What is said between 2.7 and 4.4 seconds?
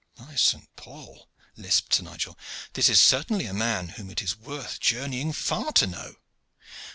"this is certainly a man whom it is